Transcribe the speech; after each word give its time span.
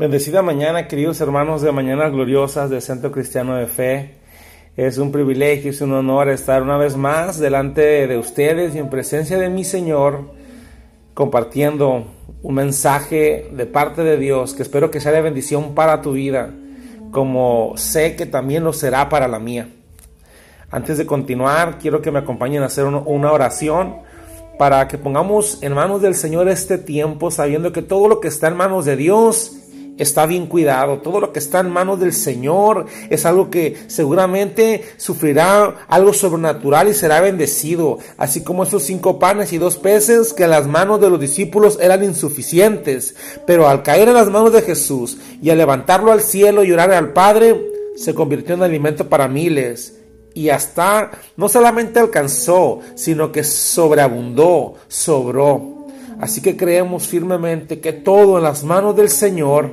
Bendecida 0.00 0.40
mañana, 0.40 0.88
queridos 0.88 1.20
hermanos 1.20 1.60
de 1.60 1.72
Mañanas 1.72 2.10
Gloriosas 2.10 2.70
del 2.70 2.80
Centro 2.80 3.12
Cristiano 3.12 3.56
de 3.56 3.66
Fe. 3.66 4.14
Es 4.74 4.96
un 4.96 5.12
privilegio, 5.12 5.72
es 5.72 5.82
un 5.82 5.92
honor 5.92 6.30
estar 6.30 6.62
una 6.62 6.78
vez 6.78 6.96
más 6.96 7.38
delante 7.38 8.06
de 8.06 8.16
ustedes 8.16 8.74
y 8.74 8.78
en 8.78 8.88
presencia 8.88 9.36
de 9.36 9.50
mi 9.50 9.62
Señor, 9.62 10.32
compartiendo 11.12 12.06
un 12.42 12.54
mensaje 12.54 13.50
de 13.52 13.66
parte 13.66 14.02
de 14.02 14.16
Dios 14.16 14.54
que 14.54 14.62
espero 14.62 14.90
que 14.90 15.00
sea 15.00 15.12
de 15.12 15.20
bendición 15.20 15.74
para 15.74 16.00
tu 16.00 16.12
vida, 16.12 16.48
como 17.10 17.74
sé 17.76 18.16
que 18.16 18.24
también 18.24 18.64
lo 18.64 18.72
será 18.72 19.10
para 19.10 19.28
la 19.28 19.38
mía. 19.38 19.68
Antes 20.70 20.96
de 20.96 21.04
continuar, 21.04 21.76
quiero 21.78 22.00
que 22.00 22.10
me 22.10 22.20
acompañen 22.20 22.62
a 22.62 22.66
hacer 22.66 22.86
una 22.86 23.32
oración 23.32 23.96
para 24.58 24.88
que 24.88 24.96
pongamos 24.96 25.62
en 25.62 25.74
manos 25.74 26.00
del 26.00 26.14
Señor 26.14 26.48
este 26.48 26.78
tiempo, 26.78 27.30
sabiendo 27.30 27.70
que 27.70 27.82
todo 27.82 28.08
lo 28.08 28.20
que 28.20 28.28
está 28.28 28.48
en 28.48 28.56
manos 28.56 28.86
de 28.86 28.96
Dios 28.96 29.59
está 30.02 30.26
bien 30.26 30.46
cuidado. 30.46 30.98
Todo 30.98 31.20
lo 31.20 31.32
que 31.32 31.38
está 31.38 31.60
en 31.60 31.70
manos 31.70 32.00
del 32.00 32.12
Señor 32.12 32.86
es 33.08 33.26
algo 33.26 33.50
que 33.50 33.76
seguramente 33.86 34.82
sufrirá 34.96 35.86
algo 35.88 36.12
sobrenatural 36.12 36.88
y 36.88 36.94
será 36.94 37.20
bendecido. 37.20 37.98
Así 38.16 38.42
como 38.42 38.64
esos 38.64 38.82
cinco 38.82 39.18
panes 39.18 39.52
y 39.52 39.58
dos 39.58 39.76
peces 39.76 40.32
que 40.32 40.44
en 40.44 40.50
las 40.50 40.66
manos 40.66 41.00
de 41.00 41.10
los 41.10 41.20
discípulos 41.20 41.78
eran 41.80 42.04
insuficientes. 42.04 43.14
Pero 43.46 43.68
al 43.68 43.82
caer 43.82 44.08
en 44.08 44.14
las 44.14 44.30
manos 44.30 44.52
de 44.52 44.62
Jesús 44.62 45.18
y 45.42 45.50
al 45.50 45.58
levantarlo 45.58 46.12
al 46.12 46.20
cielo 46.20 46.64
y 46.64 46.72
orar 46.72 46.92
al 46.92 47.12
Padre, 47.12 47.60
se 47.96 48.14
convirtió 48.14 48.54
en 48.54 48.62
alimento 48.62 49.08
para 49.08 49.28
miles. 49.28 49.96
Y 50.32 50.48
hasta 50.48 51.10
no 51.36 51.48
solamente 51.48 51.98
alcanzó, 51.98 52.80
sino 52.94 53.32
que 53.32 53.42
sobreabundó, 53.42 54.74
sobró. 54.88 55.86
Así 56.20 56.40
que 56.42 56.56
creemos 56.56 57.08
firmemente 57.08 57.80
que 57.80 57.92
todo 57.92 58.36
en 58.36 58.44
las 58.44 58.62
manos 58.62 58.94
del 58.94 59.08
Señor 59.08 59.70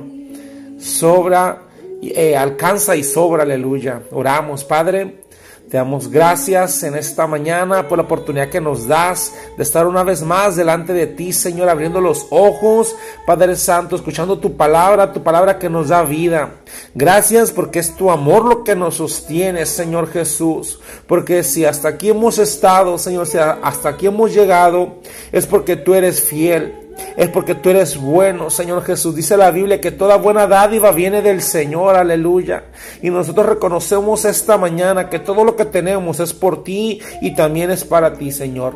sobra, 0.78 1.62
eh, 2.02 2.36
alcanza 2.36 2.96
y 2.96 3.02
sobra, 3.02 3.42
aleluya. 3.42 4.02
Oramos, 4.12 4.64
Padre. 4.64 5.28
Te 5.68 5.76
damos 5.76 6.10
gracias 6.10 6.82
en 6.82 6.94
esta 6.94 7.26
mañana 7.26 7.88
por 7.88 7.98
la 7.98 8.04
oportunidad 8.04 8.48
que 8.48 8.58
nos 8.58 8.86
das 8.86 9.34
de 9.54 9.62
estar 9.62 9.86
una 9.86 10.02
vez 10.02 10.22
más 10.22 10.56
delante 10.56 10.94
de 10.94 11.06
ti, 11.06 11.30
Señor, 11.30 11.68
abriendo 11.68 12.00
los 12.00 12.26
ojos, 12.30 12.96
Padre 13.26 13.54
Santo, 13.54 13.94
escuchando 13.94 14.38
tu 14.38 14.56
palabra, 14.56 15.12
tu 15.12 15.22
palabra 15.22 15.58
que 15.58 15.68
nos 15.68 15.88
da 15.88 16.04
vida. 16.04 16.54
Gracias 16.94 17.52
porque 17.52 17.80
es 17.80 17.94
tu 17.94 18.10
amor 18.10 18.46
lo 18.46 18.64
que 18.64 18.74
nos 18.74 18.94
sostiene, 18.94 19.66
Señor 19.66 20.10
Jesús. 20.10 20.80
Porque 21.06 21.42
si 21.42 21.66
hasta 21.66 21.88
aquí 21.88 22.08
hemos 22.08 22.38
estado, 22.38 22.96
Señor, 22.96 23.26
si 23.26 23.36
hasta 23.36 23.90
aquí 23.90 24.06
hemos 24.06 24.32
llegado, 24.32 25.00
es 25.32 25.46
porque 25.46 25.76
tú 25.76 25.92
eres 25.92 26.24
fiel 26.24 26.87
es 27.16 27.28
porque 27.28 27.54
tú 27.54 27.70
eres 27.70 27.96
bueno, 27.96 28.50
Señor 28.50 28.82
Jesús. 28.84 29.14
Dice 29.14 29.36
la 29.36 29.50
Biblia 29.50 29.80
que 29.80 29.90
toda 29.90 30.16
buena 30.16 30.46
dádiva 30.46 30.92
viene 30.92 31.22
del 31.22 31.42
Señor, 31.42 31.96
aleluya. 31.96 32.64
Y 33.02 33.10
nosotros 33.10 33.46
reconocemos 33.46 34.24
esta 34.24 34.56
mañana 34.56 35.08
que 35.10 35.18
todo 35.18 35.44
lo 35.44 35.56
que 35.56 35.64
tenemos 35.64 36.20
es 36.20 36.32
por 36.32 36.64
ti 36.64 37.00
y 37.20 37.34
también 37.34 37.70
es 37.70 37.84
para 37.84 38.14
ti, 38.14 38.32
Señor. 38.32 38.74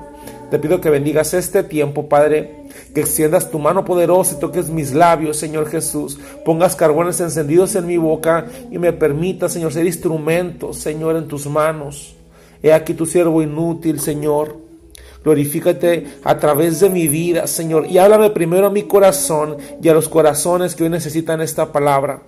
Te 0.51 0.59
pido 0.59 0.81
que 0.81 0.91
bendigas 0.91 1.33
este 1.33 1.63
tiempo, 1.63 2.09
Padre, 2.11 2.67
que 2.95 3.01
extiendas 3.01 3.51
tu 3.51 3.59
mano 3.59 3.87
poderosa 3.87 4.35
y 4.35 4.41
toques 4.41 4.69
mis 4.69 4.93
labios, 4.93 5.39
Señor 5.39 5.67
Jesús. 5.67 6.19
Pongas 6.45 6.77
carbones 6.77 7.21
encendidos 7.21 7.75
en 7.75 7.87
mi 7.87 7.97
boca 7.97 8.47
y 8.71 8.79
me 8.79 8.93
permita, 8.93 9.49
Señor, 9.49 9.73
ser 9.73 9.87
instrumento, 9.87 10.75
Señor, 10.75 11.17
en 11.17 11.27
tus 11.27 11.47
manos. 11.47 12.17
He 12.63 12.73
aquí 12.73 12.93
tu 12.93 13.07
siervo 13.07 13.41
inútil, 13.41 13.99
Señor. 13.99 14.72
Glorifícate 15.25 16.07
a 16.25 16.39
través 16.39 16.81
de 16.81 16.91
mi 16.91 17.09
vida, 17.09 17.47
Señor. 17.47 17.87
Y 17.87 17.99
háblame 17.99 18.31
primero 18.31 18.67
a 18.67 18.71
mi 18.71 18.83
corazón 18.83 19.57
y 19.81 19.89
a 19.89 19.95
los 19.95 20.09
corazones 20.09 20.75
que 20.75 20.85
hoy 20.85 20.91
necesitan 20.91 21.41
esta 21.41 21.73
palabra. 21.73 22.23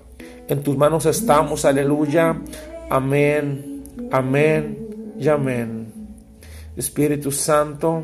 En 0.49 0.63
tus 0.63 0.77
manos 0.77 1.07
estamos, 1.07 1.65
aleluya. 1.65 2.37
Amén, 2.91 3.83
amén 4.13 5.15
y 5.19 5.29
amén. 5.29 5.93
Espíritu 6.77 7.33
Santo, 7.33 8.03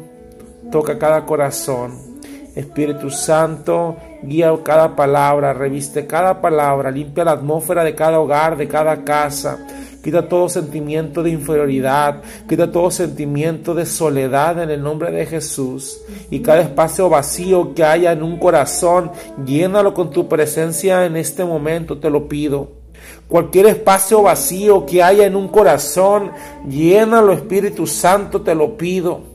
toca 0.72 0.98
cada 0.98 1.24
corazón. 1.24 2.10
Espíritu 2.56 3.10
Santo, 3.10 3.96
guía 4.22 4.52
cada 4.64 4.96
palabra, 4.96 5.52
reviste 5.52 6.06
cada 6.06 6.40
palabra, 6.40 6.90
limpia 6.90 7.24
la 7.24 7.32
atmósfera 7.32 7.84
de 7.84 7.94
cada 7.94 8.18
hogar, 8.18 8.56
de 8.56 8.66
cada 8.66 9.04
casa 9.04 9.58
quita 10.02 10.28
todo 10.28 10.48
sentimiento 10.48 11.22
de 11.22 11.30
inferioridad, 11.30 12.22
quita 12.48 12.70
todo 12.70 12.90
sentimiento 12.90 13.74
de 13.74 13.86
soledad 13.86 14.62
en 14.62 14.70
el 14.70 14.82
nombre 14.82 15.10
de 15.10 15.26
Jesús. 15.26 16.00
Y 16.30 16.40
cada 16.40 16.62
espacio 16.62 17.08
vacío 17.08 17.74
que 17.74 17.84
haya 17.84 18.12
en 18.12 18.22
un 18.22 18.38
corazón, 18.38 19.10
llénalo 19.44 19.94
con 19.94 20.10
tu 20.10 20.28
presencia 20.28 21.04
en 21.06 21.16
este 21.16 21.44
momento, 21.44 21.98
te 21.98 22.10
lo 22.10 22.28
pido. 22.28 22.80
Cualquier 23.28 23.66
espacio 23.66 24.22
vacío 24.22 24.84
que 24.86 25.02
haya 25.02 25.26
en 25.26 25.36
un 25.36 25.48
corazón, 25.48 26.32
llénalo 26.68 27.32
Espíritu 27.32 27.86
Santo, 27.86 28.42
te 28.42 28.54
lo 28.54 28.76
pido. 28.76 29.30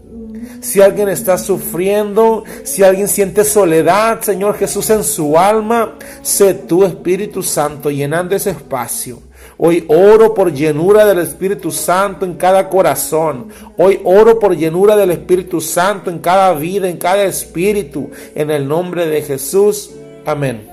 Si 0.62 0.82
alguien 0.82 1.10
está 1.10 1.38
sufriendo, 1.38 2.44
si 2.64 2.84
alguien 2.84 3.08
siente 3.08 3.44
soledad, 3.44 4.22
Señor 4.22 4.58
Jesús, 4.58 4.90
en 4.90 5.04
su 5.04 5.38
alma, 5.38 5.96
sé 6.22 6.54
tu 6.54 6.84
Espíritu 6.84 7.42
Santo 7.44 7.90
llenando 7.90 8.36
ese 8.36 8.50
espacio. 8.52 9.20
Hoy 9.58 9.86
oro 9.88 10.34
por 10.34 10.52
llenura 10.52 11.06
del 11.06 11.20
Espíritu 11.20 11.72
Santo 11.72 12.26
en 12.26 12.34
cada 12.34 12.70
corazón. 12.70 13.48
Hoy 13.78 14.02
oro 14.04 14.38
por 14.38 14.56
llenura 14.56 14.98
del 14.98 15.12
Espíritu 15.12 15.62
Santo 15.62 16.10
en 16.10 16.20
cada 16.20 16.54
vida, 16.54 16.90
en 16.90 16.98
cada 16.98 17.24
espíritu. 17.24 18.10
En 18.36 18.52
el 18.52 18.68
nombre 18.68 19.08
de 19.08 19.22
Jesús. 19.22 19.92
Amén. 20.26 20.70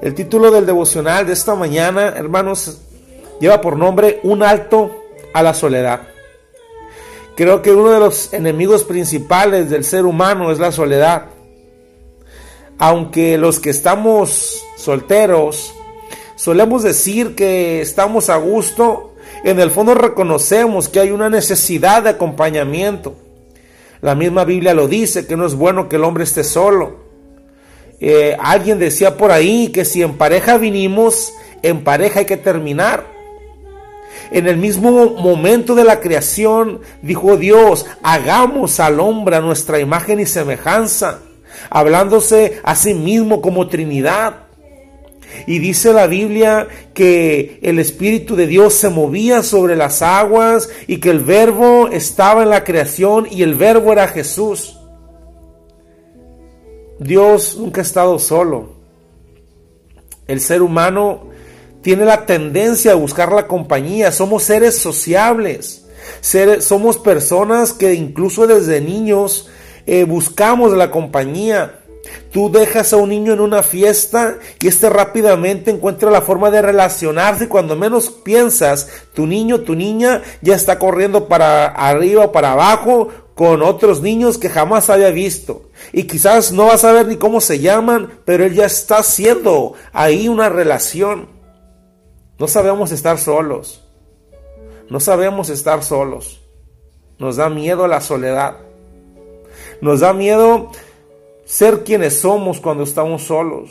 El 0.00 0.14
título 0.14 0.50
del 0.50 0.64
devocional 0.64 1.26
de 1.26 1.34
esta 1.34 1.54
mañana, 1.54 2.08
hermanos, 2.08 2.78
lleva 3.38 3.60
por 3.60 3.76
nombre 3.76 4.20
Un 4.22 4.42
alto 4.42 4.90
a 5.34 5.42
la 5.42 5.52
soledad. 5.52 6.02
Creo 7.36 7.60
que 7.60 7.72
uno 7.72 7.90
de 7.90 8.00
los 8.00 8.32
enemigos 8.32 8.84
principales 8.84 9.68
del 9.68 9.84
ser 9.84 10.06
humano 10.06 10.50
es 10.52 10.58
la 10.58 10.72
soledad. 10.72 11.26
Aunque 12.78 13.36
los 13.36 13.60
que 13.60 13.70
estamos 13.70 14.62
solteros, 14.76 15.74
solemos 16.36 16.82
decir 16.82 17.34
que 17.34 17.80
estamos 17.80 18.30
a 18.30 18.36
gusto, 18.36 19.14
en 19.44 19.60
el 19.60 19.70
fondo 19.70 19.94
reconocemos 19.94 20.88
que 20.88 21.00
hay 21.00 21.10
una 21.10 21.28
necesidad 21.30 22.02
de 22.02 22.10
acompañamiento. 22.10 23.14
La 24.00 24.14
misma 24.14 24.44
Biblia 24.44 24.74
lo 24.74 24.88
dice, 24.88 25.26
que 25.26 25.36
no 25.36 25.46
es 25.46 25.54
bueno 25.54 25.88
que 25.88 25.96
el 25.96 26.04
hombre 26.04 26.24
esté 26.24 26.44
solo. 26.44 27.04
Eh, 28.00 28.36
alguien 28.38 28.78
decía 28.78 29.16
por 29.16 29.30
ahí 29.30 29.68
que 29.68 29.84
si 29.84 30.02
en 30.02 30.18
pareja 30.18 30.58
vinimos, 30.58 31.32
en 31.62 31.84
pareja 31.84 32.20
hay 32.20 32.26
que 32.26 32.36
terminar. 32.36 33.06
En 34.30 34.46
el 34.46 34.56
mismo 34.56 35.10
momento 35.10 35.74
de 35.74 35.84
la 35.84 36.00
creación, 36.00 36.80
dijo 37.02 37.36
Dios, 37.36 37.86
hagamos 38.02 38.80
al 38.80 39.00
hombre 39.00 39.36
a 39.36 39.40
nuestra 39.40 39.80
imagen 39.80 40.20
y 40.20 40.26
semejanza, 40.26 41.20
hablándose 41.70 42.60
a 42.62 42.74
sí 42.74 42.94
mismo 42.94 43.40
como 43.40 43.68
Trinidad. 43.68 44.43
Y 45.46 45.58
dice 45.58 45.92
la 45.92 46.06
Biblia 46.06 46.68
que 46.94 47.58
el 47.62 47.78
Espíritu 47.78 48.36
de 48.36 48.46
Dios 48.46 48.74
se 48.74 48.88
movía 48.88 49.42
sobre 49.42 49.76
las 49.76 50.02
aguas 50.02 50.68
y 50.86 50.98
que 50.98 51.10
el 51.10 51.20
verbo 51.20 51.88
estaba 51.88 52.42
en 52.42 52.50
la 52.50 52.64
creación 52.64 53.26
y 53.30 53.42
el 53.42 53.54
verbo 53.54 53.92
era 53.92 54.08
Jesús. 54.08 54.78
Dios 56.98 57.56
nunca 57.58 57.80
ha 57.80 57.84
estado 57.84 58.18
solo. 58.18 58.74
El 60.26 60.40
ser 60.40 60.62
humano 60.62 61.28
tiene 61.82 62.04
la 62.04 62.24
tendencia 62.24 62.92
a 62.92 62.96
buscar 62.96 63.32
la 63.32 63.46
compañía. 63.46 64.10
Somos 64.10 64.44
seres 64.44 64.78
sociables. 64.78 65.86
somos 66.60 66.98
personas 66.98 67.72
que 67.72 67.94
incluso 67.94 68.46
desde 68.46 68.80
niños 68.80 69.50
eh, 69.86 70.04
buscamos 70.04 70.72
la 70.72 70.90
compañía. 70.90 71.83
Tú 72.32 72.50
dejas 72.50 72.92
a 72.92 72.96
un 72.96 73.10
niño 73.10 73.32
en 73.32 73.40
una 73.40 73.62
fiesta 73.62 74.38
y 74.60 74.68
este 74.68 74.90
rápidamente 74.90 75.70
encuentra 75.70 76.10
la 76.10 76.22
forma 76.22 76.50
de 76.50 76.62
relacionarse. 76.62 77.48
Cuando 77.48 77.76
menos 77.76 78.10
piensas, 78.10 78.88
tu 79.14 79.26
niño, 79.26 79.60
tu 79.60 79.74
niña 79.74 80.22
ya 80.42 80.54
está 80.54 80.78
corriendo 80.78 81.28
para 81.28 81.66
arriba 81.66 82.24
o 82.24 82.32
para 82.32 82.52
abajo 82.52 83.08
con 83.34 83.62
otros 83.62 84.00
niños 84.00 84.38
que 84.38 84.48
jamás 84.48 84.90
haya 84.90 85.10
visto. 85.10 85.70
Y 85.92 86.04
quizás 86.04 86.52
no 86.52 86.66
vas 86.66 86.84
a 86.84 86.92
ver 86.92 87.06
ni 87.06 87.16
cómo 87.16 87.40
se 87.40 87.58
llaman, 87.58 88.20
pero 88.24 88.44
él 88.44 88.54
ya 88.54 88.66
está 88.66 88.98
haciendo 88.98 89.74
ahí 89.92 90.28
una 90.28 90.48
relación. 90.48 91.28
No 92.38 92.48
sabemos 92.48 92.92
estar 92.92 93.18
solos. 93.18 93.84
No 94.88 95.00
sabemos 95.00 95.50
estar 95.50 95.82
solos. 95.82 96.40
Nos 97.18 97.36
da 97.36 97.48
miedo 97.48 97.86
la 97.86 98.00
soledad. 98.00 98.56
Nos 99.80 100.00
da 100.00 100.12
miedo 100.12 100.70
ser 101.54 101.84
quienes 101.84 102.18
somos 102.18 102.58
cuando 102.58 102.82
estamos 102.82 103.22
solos. 103.22 103.70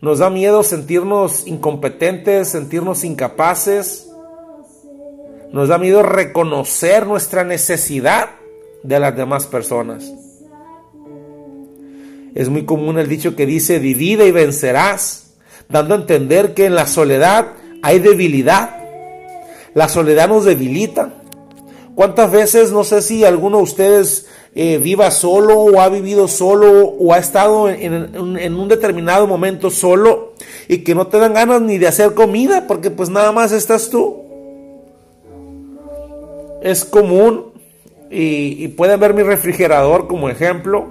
Nos 0.00 0.18
da 0.18 0.28
miedo 0.28 0.64
sentirnos 0.64 1.46
incompetentes, 1.46 2.48
sentirnos 2.48 3.04
incapaces. 3.04 4.10
Nos 5.52 5.68
da 5.68 5.78
miedo 5.78 6.02
reconocer 6.02 7.06
nuestra 7.06 7.44
necesidad 7.44 8.30
de 8.82 8.98
las 8.98 9.16
demás 9.16 9.46
personas. 9.46 10.12
Es 12.34 12.48
muy 12.48 12.64
común 12.64 12.98
el 12.98 13.08
dicho 13.08 13.36
que 13.36 13.46
dice, 13.46 13.78
divide 13.78 14.26
y 14.26 14.32
vencerás, 14.32 15.36
dando 15.68 15.94
a 15.94 15.98
entender 15.98 16.54
que 16.54 16.66
en 16.66 16.74
la 16.74 16.88
soledad 16.88 17.52
hay 17.82 18.00
debilidad. 18.00 18.78
La 19.74 19.88
soledad 19.88 20.26
nos 20.26 20.44
debilita. 20.44 21.22
¿Cuántas 21.94 22.32
veces, 22.32 22.72
no 22.72 22.82
sé 22.82 23.00
si 23.00 23.24
alguno 23.24 23.58
de 23.58 23.62
ustedes 23.62 24.26
eh, 24.54 24.78
viva 24.78 25.10
solo 25.10 25.58
o 25.58 25.80
ha 25.80 25.88
vivido 25.88 26.28
solo 26.28 26.86
o 26.86 27.12
ha 27.12 27.18
estado 27.18 27.68
en, 27.68 28.16
un 28.16 28.68
determinado 28.68 29.26
momento 29.26 29.70
solo 29.70 30.34
y 30.68 30.78
que 30.78 30.94
no 30.94 31.08
te 31.08 31.18
dan 31.18 31.34
ganas 31.34 31.60
ni 31.60 31.78
de 31.78 31.88
hacer 31.88 32.14
comida 32.14 32.66
porque 32.68 32.90
pues 32.90 33.10
nada 33.10 33.32
más 33.32 33.50
estás 33.52 33.90
tú? 33.90 34.22
Es 36.62 36.84
común 36.84 37.52
y, 38.10 38.64
y 38.64 38.68
pueden 38.68 39.00
ver 39.00 39.12
mi 39.12 39.22
refrigerador 39.22 40.06
como 40.06 40.28
ejemplo 40.28 40.86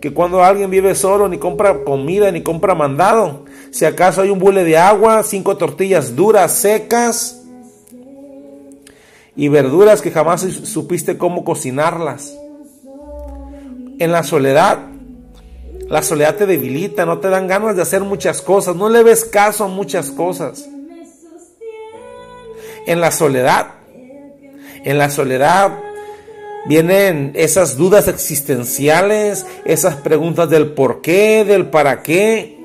que 0.00 0.14
cuando 0.14 0.44
alguien 0.44 0.70
vive 0.70 0.94
solo 0.94 1.28
ni 1.28 1.38
compra 1.38 1.82
comida 1.84 2.30
ni 2.30 2.42
compra 2.42 2.74
mandado. 2.74 3.44
Si 3.70 3.84
acaso 3.84 4.22
hay 4.22 4.30
un 4.30 4.38
bule 4.38 4.64
de 4.64 4.78
agua, 4.78 5.22
cinco 5.24 5.56
tortillas 5.56 6.14
duras, 6.14 6.52
secas 6.54 7.42
y 9.34 9.48
verduras 9.48 10.00
que 10.02 10.10
jamás 10.10 10.42
supiste 10.42 11.18
cómo 11.18 11.44
cocinarlas. 11.44 12.38
En 13.98 14.12
la 14.12 14.22
soledad, 14.22 14.78
la 15.88 16.02
soledad 16.02 16.36
te 16.36 16.46
debilita, 16.46 17.04
no 17.04 17.18
te 17.18 17.28
dan 17.28 17.46
ganas 17.46 17.76
de 17.76 17.82
hacer 17.82 18.02
muchas 18.02 18.42
cosas, 18.42 18.76
no 18.76 18.88
le 18.88 19.02
ves 19.02 19.24
caso 19.24 19.64
a 19.64 19.68
muchas 19.68 20.10
cosas. 20.10 20.68
En 22.86 23.00
la 23.00 23.10
soledad, 23.10 23.68
en 24.84 24.98
la 24.98 25.10
soledad 25.10 25.72
Vienen 26.68 27.32
esas 27.34 27.78
dudas 27.78 28.08
existenciales, 28.08 29.46
esas 29.64 29.96
preguntas 29.96 30.50
del 30.50 30.72
por 30.72 31.00
qué, 31.00 31.42
del 31.42 31.70
para 31.70 32.02
qué. 32.02 32.58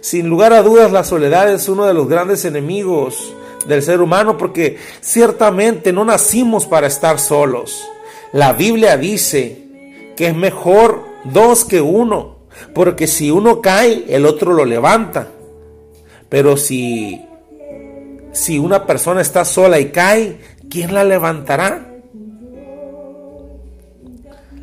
Sin 0.00 0.28
lugar 0.28 0.52
a 0.52 0.62
dudas, 0.62 0.92
la 0.92 1.02
soledad 1.02 1.52
es 1.52 1.68
uno 1.68 1.86
de 1.86 1.94
los 1.94 2.08
grandes 2.08 2.44
enemigos 2.44 3.34
del 3.66 3.82
ser 3.82 4.00
humano 4.00 4.38
porque 4.38 4.78
ciertamente 5.00 5.92
no 5.92 6.04
nacimos 6.04 6.66
para 6.66 6.86
estar 6.86 7.18
solos. 7.18 7.84
La 8.32 8.52
Biblia 8.52 8.96
dice 8.96 9.65
que 10.16 10.28
es 10.28 10.34
mejor 10.34 11.04
dos 11.24 11.64
que 11.64 11.80
uno, 11.80 12.36
porque 12.74 13.06
si 13.06 13.30
uno 13.30 13.60
cae, 13.60 14.04
el 14.08 14.26
otro 14.26 14.52
lo 14.52 14.64
levanta. 14.64 15.28
Pero 16.28 16.56
si 16.56 17.26
si 18.36 18.58
una 18.58 18.86
persona 18.86 19.22
está 19.22 19.44
sola 19.44 19.80
y 19.80 19.86
cae, 19.86 20.36
¿quién 20.68 20.92
la 20.92 21.04
levantará? 21.04 21.94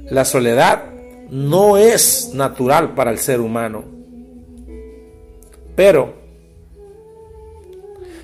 La 0.05 0.25
soledad 0.25 0.83
no 1.31 1.77
es 1.77 2.31
natural 2.35 2.93
para 2.93 3.09
el 3.09 3.17
ser 3.17 3.41
humano. 3.41 3.83
Pero, 5.75 6.13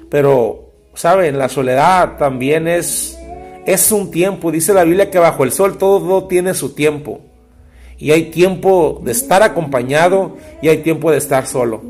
pero, 0.09 0.69
¿saben? 0.93 1.39
La 1.39 1.49
soledad 1.49 2.17
también 2.17 2.67
es, 2.67 3.17
es 3.65 3.91
un 3.91 4.11
tiempo. 4.11 4.51
Dice 4.51 4.73
la 4.73 4.83
Biblia 4.83 5.09
que 5.09 5.19
bajo 5.19 5.44
el 5.44 5.51
sol 5.51 5.77
todo 5.77 6.25
tiene 6.27 6.53
su 6.53 6.73
tiempo. 6.73 7.21
Y 7.97 8.11
hay 8.11 8.25
tiempo 8.25 9.01
de 9.03 9.11
estar 9.11 9.44
acompañado 9.44 10.38
y 10.61 10.69
hay 10.69 10.77
tiempo 10.77 11.11
de 11.11 11.17
estar 11.17 11.45
solo. 11.45 11.81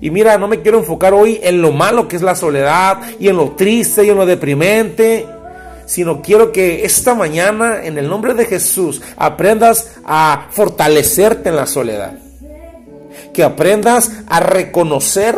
Y 0.00 0.10
mira, 0.10 0.36
no 0.36 0.48
me 0.48 0.60
quiero 0.62 0.78
enfocar 0.78 1.14
hoy 1.14 1.38
en 1.42 1.62
lo 1.62 1.70
malo 1.70 2.08
que 2.08 2.16
es 2.16 2.22
la 2.22 2.34
soledad 2.34 2.98
y 3.20 3.28
en 3.28 3.36
lo 3.36 3.52
triste 3.52 4.04
y 4.04 4.10
en 4.10 4.16
lo 4.16 4.26
deprimente 4.26 5.26
sino 5.92 6.22
quiero 6.22 6.52
que 6.52 6.84
esta 6.84 7.14
mañana, 7.14 7.84
en 7.84 7.98
el 7.98 8.08
nombre 8.08 8.32
de 8.32 8.46
Jesús, 8.46 9.02
aprendas 9.16 9.90
a 10.04 10.46
fortalecerte 10.50 11.50
en 11.50 11.56
la 11.56 11.66
soledad. 11.66 12.14
Que 13.34 13.44
aprendas 13.44 14.10
a 14.26 14.40
reconocer 14.40 15.36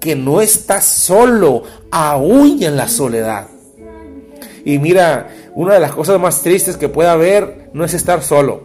que 0.00 0.14
no 0.14 0.40
estás 0.40 0.84
solo, 0.84 1.64
aún 1.90 2.62
en 2.62 2.76
la 2.76 2.88
soledad. 2.88 3.48
Y 4.66 4.80
mira, 4.80 5.28
una 5.54 5.74
de 5.74 5.80
las 5.80 5.92
cosas 5.92 6.18
más 6.20 6.42
tristes 6.42 6.76
que 6.76 6.88
puede 6.88 7.08
haber 7.08 7.70
no 7.72 7.84
es 7.84 7.94
estar 7.94 8.20
solo, 8.20 8.64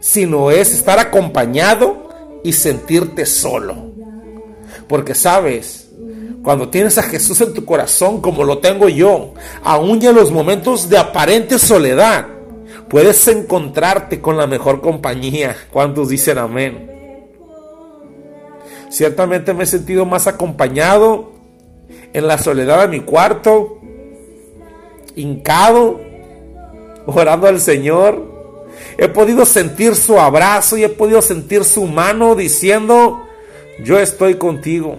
sino 0.00 0.50
es 0.50 0.72
estar 0.72 0.98
acompañado 0.98 2.08
y 2.42 2.54
sentirte 2.54 3.26
solo. 3.26 3.92
Porque 4.88 5.14
sabes, 5.14 5.90
cuando 6.42 6.70
tienes 6.70 6.96
a 6.96 7.02
Jesús 7.02 7.38
en 7.42 7.52
tu 7.52 7.66
corazón 7.66 8.22
como 8.22 8.44
lo 8.44 8.60
tengo 8.60 8.88
yo, 8.88 9.34
aún 9.62 10.02
en 10.02 10.14
los 10.14 10.32
momentos 10.32 10.88
de 10.88 10.96
aparente 10.96 11.58
soledad, 11.58 12.28
puedes 12.88 13.28
encontrarte 13.28 14.22
con 14.22 14.38
la 14.38 14.46
mejor 14.46 14.80
compañía. 14.80 15.54
¿Cuántos 15.70 16.08
dicen 16.08 16.38
amén? 16.38 16.90
Ciertamente 18.88 19.52
me 19.52 19.64
he 19.64 19.66
sentido 19.66 20.06
más 20.06 20.26
acompañado 20.26 21.32
en 22.14 22.26
la 22.26 22.38
soledad 22.38 22.80
de 22.80 22.88
mi 22.88 23.00
cuarto, 23.00 23.82
hincado, 25.16 26.00
orando 27.06 27.46
al 27.46 27.60
Señor. 27.60 28.30
He 28.98 29.08
podido 29.08 29.44
sentir 29.44 29.94
su 29.94 30.18
abrazo 30.18 30.76
y 30.76 30.84
he 30.84 30.88
podido 30.88 31.22
sentir 31.22 31.64
su 31.64 31.86
mano 31.86 32.34
diciendo, 32.34 33.22
yo 33.82 33.98
estoy 33.98 34.34
contigo. 34.34 34.98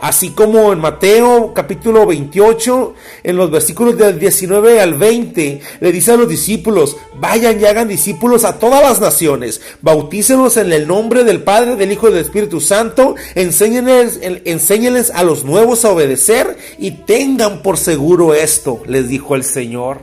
Así 0.00 0.30
como 0.30 0.72
en 0.72 0.80
Mateo 0.80 1.52
capítulo 1.54 2.06
28, 2.06 2.94
en 3.22 3.36
los 3.36 3.50
versículos 3.50 3.96
del 3.96 4.18
19 4.18 4.80
al 4.80 4.94
20, 4.94 5.60
le 5.80 5.92
dice 5.92 6.12
a 6.12 6.16
los 6.16 6.28
discípulos, 6.28 6.96
vayan 7.18 7.60
y 7.60 7.64
hagan 7.64 7.88
discípulos 7.88 8.44
a 8.44 8.58
todas 8.58 8.82
las 8.82 9.00
naciones, 9.00 9.60
bautícenlos 9.82 10.56
en 10.56 10.72
el 10.72 10.86
nombre 10.86 11.24
del 11.24 11.42
Padre, 11.42 11.76
del 11.76 11.92
Hijo 11.92 12.08
y 12.08 12.12
del 12.12 12.22
Espíritu 12.22 12.60
Santo, 12.60 13.14
enséñenles, 13.34 14.20
enséñenles 14.22 15.10
a 15.10 15.22
los 15.22 15.44
nuevos 15.44 15.84
a 15.84 15.90
obedecer 15.90 16.56
y 16.78 16.92
tengan 16.92 17.62
por 17.62 17.78
seguro 17.78 18.34
esto, 18.34 18.82
les 18.86 19.08
dijo 19.08 19.34
el 19.34 19.44
Señor, 19.44 20.02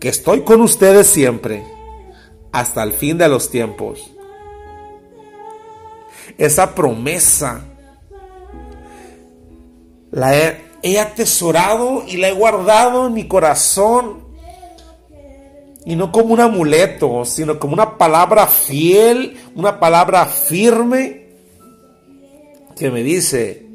que 0.00 0.08
estoy 0.08 0.42
con 0.42 0.60
ustedes 0.60 1.06
siempre, 1.06 1.64
hasta 2.52 2.82
el 2.82 2.92
fin 2.92 3.18
de 3.18 3.28
los 3.28 3.50
tiempos. 3.50 4.12
Esa 6.38 6.74
promesa 6.74 7.64
la 10.16 10.34
he, 10.82 10.98
atesorado 10.98 12.02
y 12.06 12.16
la 12.16 12.28
he 12.28 12.32
guardado 12.32 13.06
en 13.06 13.12
mi 13.12 13.28
corazón. 13.28 14.24
Y 15.84 15.94
no 15.94 16.10
como 16.10 16.32
un 16.32 16.40
amuleto, 16.40 17.26
sino 17.26 17.58
como 17.58 17.74
una 17.74 17.98
palabra 17.98 18.46
fiel, 18.46 19.36
una 19.54 19.78
palabra 19.78 20.24
firme 20.24 21.26
que 22.76 22.90
me 22.90 23.02
dice 23.02 23.66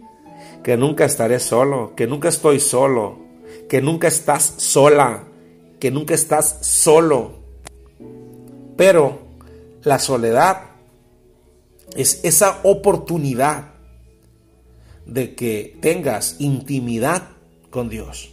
que 0.64 0.78
nunca 0.78 1.06
estaré 1.06 1.40
solo, 1.40 1.94
que 1.96 2.08
nunca 2.08 2.30
estoy 2.30 2.60
solo, 2.60 3.20
que 3.70 3.80
nunca 3.80 4.08
estás 4.08 4.56
sola, 4.58 5.26
que 5.80 5.92
nunca 5.92 6.16
estás 6.16 6.58
solo. 6.62 7.34
Pero 8.76 9.20
la 9.84 10.00
soledad 10.00 10.72
es 11.96 12.20
esa 12.24 12.62
oportunidad 12.64 13.71
de 15.06 15.36
que 15.36 15.78
tengas 15.82 16.36
intimidad 16.40 17.30
con 17.70 17.90
Dios. 17.90 18.32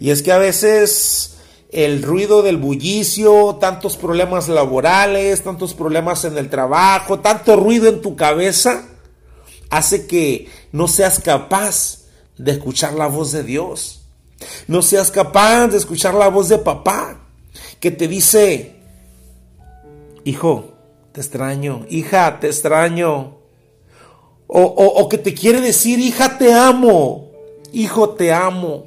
Y 0.00 0.10
es 0.10 0.22
que 0.22 0.32
a 0.32 0.38
veces 0.38 1.36
el 1.70 2.02
ruido 2.02 2.42
del 2.42 2.56
bullicio, 2.56 3.56
tantos 3.56 3.96
problemas 3.96 4.48
laborales, 4.48 5.42
tantos 5.42 5.74
problemas 5.74 6.24
en 6.24 6.38
el 6.38 6.48
trabajo, 6.48 7.18
tanto 7.18 7.56
ruido 7.56 7.88
en 7.88 8.00
tu 8.00 8.14
cabeza, 8.14 8.86
hace 9.70 10.06
que 10.06 10.48
no 10.72 10.86
seas 10.86 11.18
capaz 11.18 12.04
de 12.38 12.52
escuchar 12.52 12.94
la 12.94 13.08
voz 13.08 13.32
de 13.32 13.42
Dios. 13.42 14.02
No 14.68 14.82
seas 14.82 15.10
capaz 15.10 15.68
de 15.68 15.78
escuchar 15.78 16.14
la 16.14 16.28
voz 16.28 16.48
de 16.48 16.58
papá 16.58 17.20
que 17.80 17.90
te 17.90 18.08
dice, 18.08 18.76
hijo, 20.24 20.74
te 21.12 21.20
extraño, 21.20 21.86
hija, 21.88 22.38
te 22.40 22.48
extraño. 22.48 23.38
O, 24.56 25.08
que 25.08 25.18
te 25.18 25.34
quiere 25.34 25.60
decir, 25.60 25.98
hija, 25.98 26.38
te 26.38 26.52
amo, 26.52 27.32
hijo, 27.72 28.10
te 28.10 28.32
amo. 28.32 28.86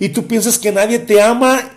Y 0.00 0.08
tú 0.08 0.26
piensas 0.26 0.58
que 0.58 0.72
nadie 0.72 0.98
te 0.98 1.20
ama 1.20 1.72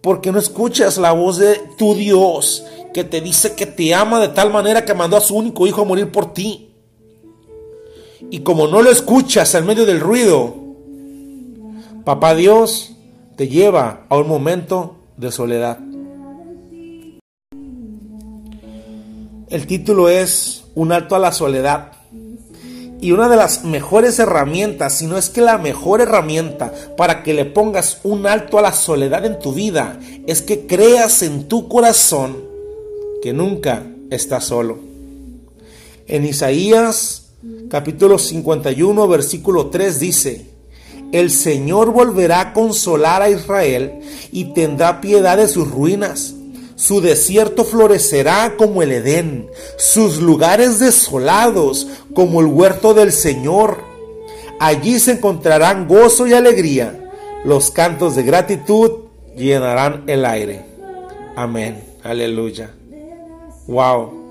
porque 0.00 0.32
no 0.32 0.40
escuchas 0.40 0.98
la 0.98 1.12
voz 1.12 1.38
de 1.38 1.60
tu 1.78 1.94
Dios 1.94 2.64
que 2.92 3.04
te 3.04 3.20
dice 3.20 3.54
que 3.54 3.66
te 3.66 3.94
ama 3.94 4.18
de 4.18 4.26
tal 4.26 4.52
manera 4.52 4.84
que 4.84 4.92
mandó 4.92 5.16
a 5.16 5.20
su 5.20 5.36
único 5.36 5.64
hijo 5.68 5.82
a 5.82 5.84
morir 5.84 6.10
por 6.10 6.34
ti. 6.34 6.74
Y 8.28 8.40
como 8.40 8.66
no 8.66 8.82
lo 8.82 8.90
escuchas 8.90 9.54
en 9.54 9.64
medio 9.64 9.86
del 9.86 10.00
ruido, 10.00 10.56
papá 12.04 12.34
Dios 12.34 12.96
te 13.36 13.46
lleva 13.46 14.04
a 14.08 14.16
un 14.16 14.26
momento 14.26 14.96
de 15.16 15.30
soledad. 15.30 15.78
El 19.52 19.66
título 19.66 20.08
es 20.08 20.64
un 20.74 20.92
alto 20.92 21.14
a 21.14 21.18
la 21.18 21.30
soledad. 21.30 21.92
Y 23.02 23.12
una 23.12 23.28
de 23.28 23.36
las 23.36 23.64
mejores 23.64 24.18
herramientas, 24.18 24.96
si 24.96 25.06
no 25.06 25.18
es 25.18 25.28
que 25.28 25.42
la 25.42 25.58
mejor 25.58 26.00
herramienta 26.00 26.72
para 26.96 27.22
que 27.22 27.34
le 27.34 27.44
pongas 27.44 27.98
un 28.02 28.26
alto 28.26 28.58
a 28.58 28.62
la 28.62 28.72
soledad 28.72 29.26
en 29.26 29.38
tu 29.38 29.52
vida, 29.52 30.00
es 30.26 30.40
que 30.40 30.66
creas 30.66 31.22
en 31.22 31.48
tu 31.48 31.68
corazón 31.68 32.38
que 33.22 33.34
nunca 33.34 33.82
estás 34.10 34.46
solo. 34.46 34.78
En 36.06 36.24
Isaías 36.24 37.34
capítulo 37.68 38.18
51 38.18 39.06
versículo 39.06 39.66
3 39.66 40.00
dice, 40.00 40.46
el 41.12 41.30
Señor 41.30 41.92
volverá 41.92 42.40
a 42.40 42.52
consolar 42.54 43.20
a 43.20 43.28
Israel 43.28 44.00
y 44.32 44.54
tendrá 44.54 45.02
piedad 45.02 45.36
de 45.36 45.46
sus 45.46 45.70
ruinas 45.70 46.36
su 46.82 47.00
desierto 47.00 47.64
florecerá 47.64 48.56
como 48.56 48.82
el 48.82 48.90
Edén, 48.90 49.48
sus 49.76 50.20
lugares 50.20 50.80
desolados 50.80 51.86
como 52.12 52.40
el 52.40 52.46
huerto 52.46 52.92
del 52.92 53.12
Señor. 53.12 53.78
Allí 54.58 54.98
se 54.98 55.12
encontrarán 55.12 55.86
gozo 55.86 56.26
y 56.26 56.32
alegría. 56.32 57.08
Los 57.44 57.70
cantos 57.70 58.16
de 58.16 58.24
gratitud 58.24 58.90
llenarán 59.36 60.02
el 60.08 60.24
aire. 60.24 60.64
Amén. 61.36 61.84
Aleluya. 62.02 62.74
Wow. 63.68 64.21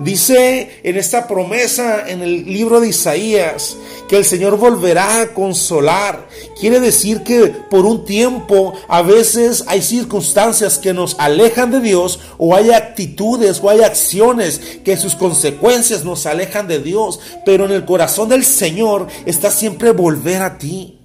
Dice 0.00 0.80
en 0.82 0.96
esta 0.96 1.26
promesa 1.26 2.08
en 2.08 2.22
el 2.22 2.44
libro 2.44 2.80
de 2.80 2.88
Isaías 2.88 3.76
que 4.08 4.16
el 4.16 4.24
Señor 4.24 4.56
volverá 4.56 5.20
a 5.20 5.34
consolar. 5.34 6.28
Quiere 6.58 6.80
decir 6.80 7.22
que 7.24 7.46
por 7.70 7.84
un 7.84 8.04
tiempo 8.04 8.74
a 8.88 9.02
veces 9.02 9.64
hay 9.66 9.82
circunstancias 9.82 10.78
que 10.78 10.94
nos 10.94 11.16
alejan 11.18 11.70
de 11.70 11.80
Dios 11.80 12.20
o 12.38 12.54
hay 12.54 12.70
actitudes 12.70 13.60
o 13.62 13.70
hay 13.70 13.80
acciones 13.80 14.60
que 14.84 14.96
sus 14.96 15.14
consecuencias 15.14 16.04
nos 16.04 16.26
alejan 16.26 16.68
de 16.68 16.78
Dios. 16.78 17.18
Pero 17.44 17.64
en 17.64 17.72
el 17.72 17.84
corazón 17.84 18.28
del 18.28 18.44
Señor 18.44 19.08
está 19.26 19.50
siempre 19.50 19.90
volver 19.90 20.42
a 20.42 20.58
ti. 20.58 20.98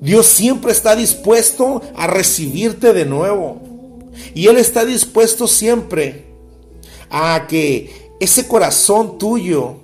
Dios 0.00 0.26
siempre 0.26 0.72
está 0.72 0.96
dispuesto 0.96 1.82
a 1.94 2.06
recibirte 2.06 2.94
de 2.94 3.04
nuevo. 3.04 3.69
Y 4.34 4.46
Él 4.46 4.58
está 4.58 4.84
dispuesto 4.84 5.46
siempre 5.46 6.26
a 7.10 7.46
que 7.48 8.14
ese 8.20 8.46
corazón 8.46 9.18
tuyo, 9.18 9.76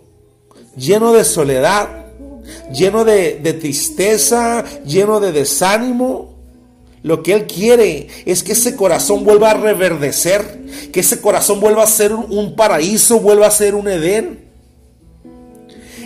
lleno 0.76 1.12
de 1.12 1.25
soledad, 1.25 2.07
lleno 2.73 3.05
de, 3.05 3.57
tristeza, 3.61 4.64
lleno 4.85 5.21
de 5.21 5.33
desánimo, 5.33 6.37
lo 7.02 7.23
que 7.23 7.33
Él 7.33 7.47
quiere 7.47 8.09
es 8.25 8.43
que 8.43 8.52
ese 8.52 8.76
corazón 8.76 9.25
vuelva 9.25 9.52
a 9.52 9.55
reverdecer, 9.55 10.64
que 10.93 11.00
ese 11.00 11.21
corazón 11.21 11.61
vuelva 11.61 11.85
a 11.85 11.88
ser 11.88 12.12
un 12.12 12.57
paraíso, 12.57 13.21
vuelva 13.21 13.47
a 13.47 13.50
ser 13.50 13.75
un 13.75 13.88
Edén. 13.88 14.47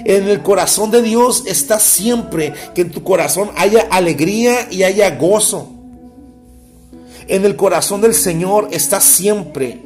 En 0.05 0.29
el 0.29 0.43
corazón 0.43 0.91
de 0.91 1.03
Dios 1.03 1.43
está 1.47 1.79
siempre 1.79 2.55
que 2.75 2.83
en 2.83 2.91
tu 2.91 3.03
corazón 3.03 3.51
haya 3.57 3.87
alegría 3.91 4.69
y 4.71 4.83
haya 4.83 5.11
gozo 5.17 5.80
en 7.31 7.45
el 7.45 7.57
corazón 7.57 8.01
del 8.01 8.15
Señor 8.15 8.69
está 8.71 9.01
siempre 9.01 9.81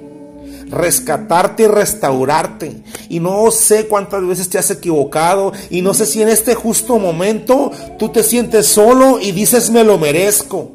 rescatarte 0.70 1.64
y 1.64 1.66
restaurarte. 1.66 2.82
Y 3.08 3.20
no 3.20 3.50
sé 3.50 3.86
cuántas 3.86 4.26
veces 4.26 4.48
te 4.48 4.58
has 4.58 4.70
equivocado 4.70 5.52
y 5.70 5.82
no 5.82 5.94
sé 5.94 6.06
si 6.06 6.22
en 6.22 6.28
este 6.28 6.54
justo 6.54 6.98
momento 6.98 7.70
tú 7.98 8.08
te 8.08 8.22
sientes 8.22 8.66
solo 8.66 9.20
y 9.20 9.32
dices 9.32 9.70
me 9.70 9.84
lo 9.84 9.98
merezco. 9.98 10.70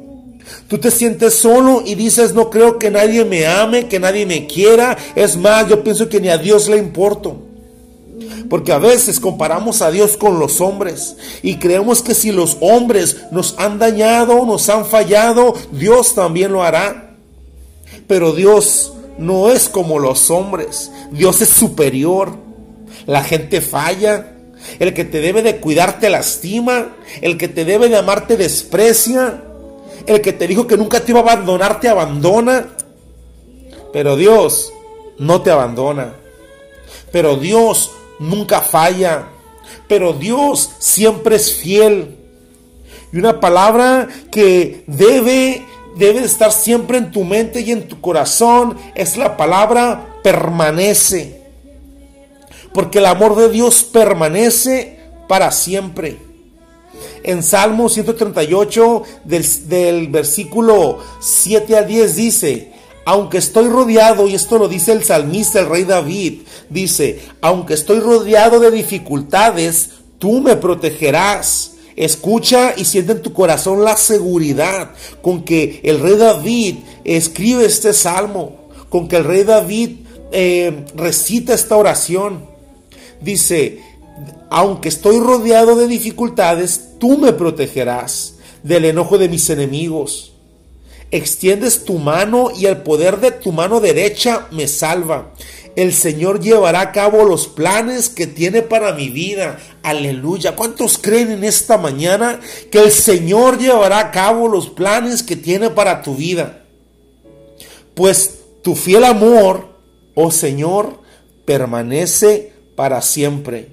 Tú 0.67 0.77
te 0.77 0.89
sientes 0.89 1.35
solo 1.35 1.83
y 1.85 1.95
dices 1.95 2.33
no 2.33 2.49
creo 2.49 2.79
que 2.79 2.89
nadie 2.89 3.25
me 3.25 3.45
ame, 3.47 3.87
que 3.87 3.99
nadie 3.99 4.25
me 4.25 4.47
quiera. 4.47 4.97
Es 5.15 5.37
más, 5.37 5.67
yo 5.67 5.83
pienso 5.83 6.09
que 6.09 6.21
ni 6.21 6.29
a 6.29 6.37
Dios 6.37 6.69
le 6.69 6.77
importo. 6.77 7.48
Porque 8.47 8.71
a 8.71 8.77
veces 8.77 9.19
comparamos 9.19 9.81
a 9.81 9.91
Dios 9.91 10.17
con 10.17 10.39
los 10.39 10.61
hombres 10.61 11.17
y 11.41 11.55
creemos 11.57 12.01
que 12.01 12.13
si 12.13 12.31
los 12.31 12.57
hombres 12.61 13.17
nos 13.31 13.55
han 13.57 13.79
dañado, 13.79 14.45
nos 14.45 14.69
han 14.69 14.85
fallado, 14.85 15.53
Dios 15.71 16.13
también 16.15 16.51
lo 16.51 16.63
hará. 16.63 17.15
Pero 18.07 18.33
Dios 18.33 18.93
no 19.17 19.51
es 19.51 19.69
como 19.69 19.99
los 19.99 20.31
hombres. 20.31 20.91
Dios 21.11 21.41
es 21.41 21.49
superior. 21.49 22.33
La 23.05 23.23
gente 23.23 23.61
falla. 23.61 24.35
El 24.79 24.93
que 24.93 25.05
te 25.05 25.21
debe 25.21 25.41
de 25.41 25.57
cuidar 25.57 25.99
te 25.99 26.09
lastima. 26.09 26.95
El 27.21 27.37
que 27.37 27.47
te 27.47 27.65
debe 27.65 27.89
de 27.89 27.97
amar 27.97 28.27
te 28.27 28.37
desprecia. 28.37 29.43
El 30.05 30.21
que 30.21 30.33
te 30.33 30.47
dijo 30.47 30.65
que 30.65 30.77
nunca 30.77 31.01
te 31.01 31.11
iba 31.11 31.19
a 31.19 31.23
abandonar 31.23 31.79
te 31.79 31.89
abandona. 31.89 32.67
Pero 33.93 34.15
Dios 34.15 34.71
no 35.17 35.41
te 35.41 35.51
abandona. 35.51 36.13
Pero 37.11 37.35
Dios 37.35 37.91
nunca 38.19 38.61
falla, 38.61 39.29
pero 39.87 40.13
Dios 40.13 40.71
siempre 40.77 41.37
es 41.37 41.55
fiel. 41.55 42.15
Y 43.11 43.17
una 43.17 43.39
palabra 43.39 44.07
que 44.31 44.83
debe, 44.85 45.65
debe 45.95 46.23
estar 46.23 46.51
siempre 46.51 46.97
en 46.97 47.11
tu 47.11 47.23
mente 47.23 47.61
y 47.61 47.71
en 47.71 47.87
tu 47.87 47.99
corazón 47.99 48.77
es 48.93 49.17
la 49.17 49.35
palabra 49.35 50.19
permanece. 50.21 51.41
Porque 52.73 52.99
el 52.99 53.07
amor 53.07 53.35
de 53.35 53.49
Dios 53.49 53.83
permanece 53.83 54.99
para 55.27 55.51
siempre. 55.51 56.17
En 57.23 57.41
Salmo 57.43 57.89
138 57.89 59.03
del, 59.23 59.45
del 59.67 60.07
versículo 60.07 60.99
7 61.19 61.77
al 61.77 61.87
10 61.87 62.15
dice, 62.15 62.71
aunque 63.05 63.37
estoy 63.37 63.67
rodeado, 63.67 64.27
y 64.27 64.35
esto 64.35 64.57
lo 64.57 64.67
dice 64.67 64.91
el 64.91 65.03
salmista, 65.03 65.59
el 65.59 65.69
rey 65.69 65.83
David, 65.83 66.41
dice, 66.69 67.19
aunque 67.41 67.73
estoy 67.73 67.99
rodeado 67.99 68.59
de 68.59 68.71
dificultades, 68.71 69.91
tú 70.19 70.41
me 70.41 70.55
protegerás. 70.55 71.73
Escucha 71.95 72.73
y 72.77 72.85
siente 72.85 73.11
en 73.11 73.21
tu 73.21 73.33
corazón 73.33 73.83
la 73.83 73.97
seguridad 73.97 74.91
con 75.21 75.43
que 75.43 75.81
el 75.83 75.99
rey 75.99 76.15
David 76.15 76.75
escribe 77.03 77.65
este 77.65 77.93
salmo, 77.93 78.69
con 78.89 79.09
que 79.09 79.17
el 79.17 79.25
rey 79.25 79.43
David 79.43 79.97
eh, 80.31 80.85
recita 80.95 81.53
esta 81.53 81.75
oración. 81.75 82.45
Dice, 83.19 83.81
aunque 84.49 84.87
estoy 84.87 85.19
rodeado 85.19 85.75
de 85.75 85.87
dificultades, 85.87 86.91
tú 86.99 87.17
me 87.17 87.33
protegerás 87.33 88.35
del 88.63 88.85
enojo 88.85 89.17
de 89.17 89.27
mis 89.27 89.49
enemigos 89.49 90.28
extiendes 91.11 91.85
tu 91.85 91.97
mano 91.97 92.51
y 92.55 92.65
el 92.65 92.77
poder 92.77 93.19
de 93.19 93.31
tu 93.31 93.51
mano 93.51 93.79
derecha 93.79 94.47
me 94.51 94.67
salva. 94.67 95.33
El 95.75 95.93
Señor 95.93 96.41
llevará 96.41 96.81
a 96.81 96.91
cabo 96.91 97.23
los 97.23 97.47
planes 97.47 98.09
que 98.09 98.27
tiene 98.27 98.61
para 98.61 98.93
mi 98.93 99.09
vida. 99.09 99.59
Aleluya. 99.83 100.55
¿Cuántos 100.55 100.97
creen 100.97 101.31
en 101.31 101.43
esta 101.43 101.77
mañana 101.77 102.39
que 102.71 102.79
el 102.79 102.91
Señor 102.91 103.57
llevará 103.57 103.99
a 103.99 104.11
cabo 104.11 104.47
los 104.47 104.69
planes 104.69 105.23
que 105.23 105.35
tiene 105.35 105.69
para 105.69 106.01
tu 106.01 106.15
vida? 106.15 106.65
Pues 107.95 108.39
tu 108.61 108.75
fiel 108.75 109.03
amor, 109.03 109.69
oh 110.15 110.31
Señor, 110.31 110.99
permanece 111.45 112.51
para 112.75 113.01
siempre. 113.01 113.69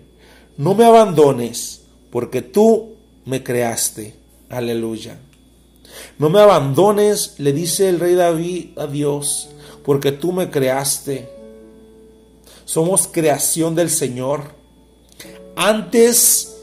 No 0.57 0.75
me 0.75 0.85
abandones, 0.85 1.83
porque 2.11 2.41
tú 2.41 2.95
me 3.25 3.43
creaste. 3.43 4.15
Aleluya. 4.49 5.19
No 6.19 6.31
me 6.31 6.41
abandones, 6.41 7.35
le 7.39 7.53
dice 7.53 7.89
el 7.89 8.01
rey 8.01 8.15
David 8.15 8.79
a 8.79 8.87
Dios, 8.87 9.49
porque 9.85 10.13
tú 10.13 10.33
me 10.33 10.51
creaste. 10.51 11.29
Somos 12.65 13.07
creación 13.07 13.75
del 13.75 13.91
Señor. 13.91 14.55
Antes 15.55 16.57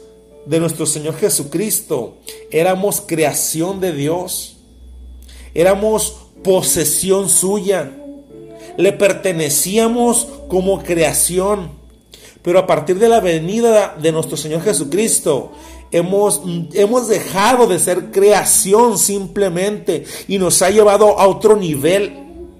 de 0.46 0.60
nuestro 0.60 0.86
Señor 0.86 1.16
Jesucristo, 1.16 2.18
éramos 2.50 3.00
creación 3.00 3.80
de 3.80 3.92
Dios. 3.92 4.56
Éramos 5.54 6.16
posesión 6.42 7.28
suya. 7.28 7.90
Le 8.76 8.92
pertenecíamos 8.92 10.26
como 10.48 10.82
creación. 10.82 11.70
Pero 12.42 12.58
a 12.58 12.66
partir 12.66 12.98
de 12.98 13.08
la 13.08 13.20
venida 13.20 13.96
de 14.00 14.12
nuestro 14.12 14.36
Señor 14.36 14.62
Jesucristo, 14.62 15.52
Hemos, 15.94 16.42
hemos 16.72 17.06
dejado 17.06 17.68
de 17.68 17.78
ser 17.78 18.10
creación 18.10 18.98
simplemente 18.98 20.02
y 20.26 20.38
nos 20.38 20.60
ha 20.60 20.70
llevado 20.70 21.20
a 21.20 21.28
otro 21.28 21.54
nivel, 21.54 22.58